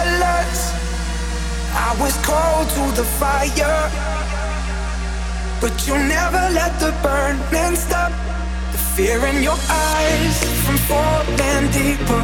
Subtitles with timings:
[0.00, 0.62] silence.
[1.88, 3.82] I was called to the fire,
[5.60, 8.12] but you never let the burning stop.
[8.72, 12.22] The fear in your eyes from falling deeper.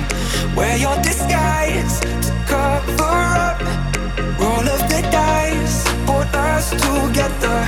[0.56, 3.18] Wear your disguise to cover
[3.48, 3.60] up.
[4.40, 7.58] Roll of the dice, put us together.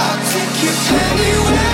[0.01, 1.68] I'll take you anywhere.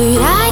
[0.00, 0.49] but I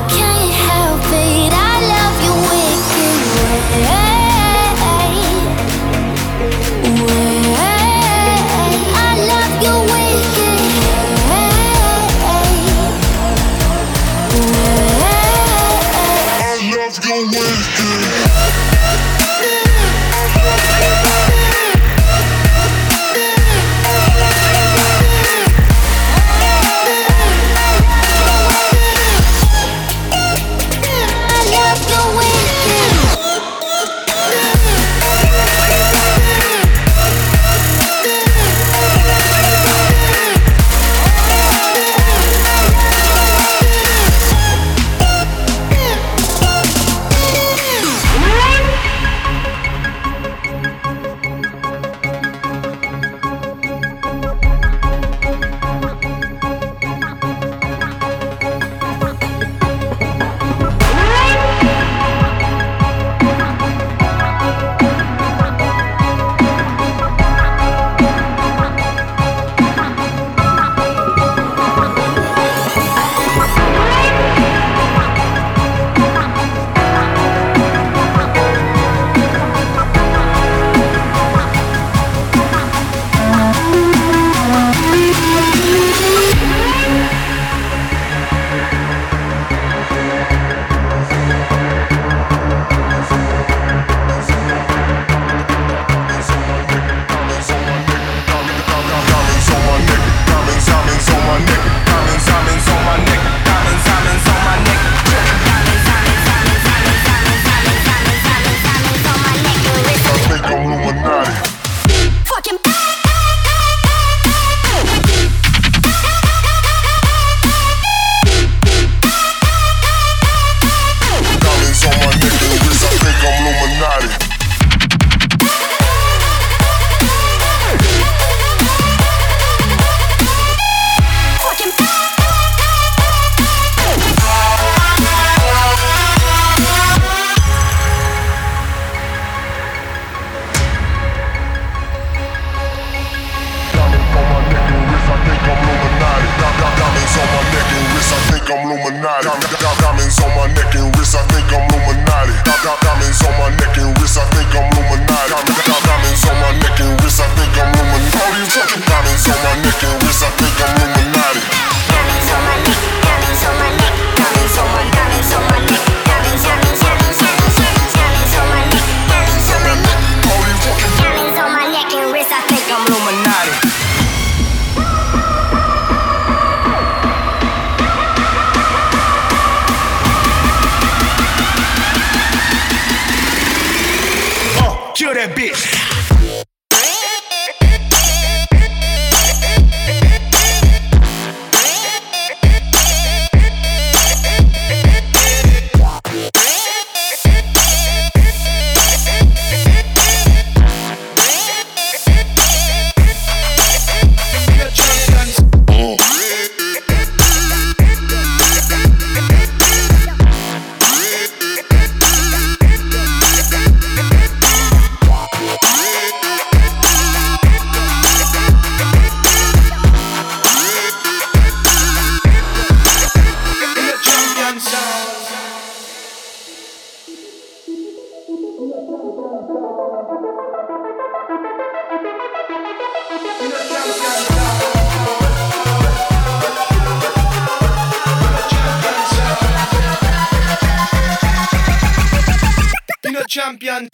[243.29, 243.88] champion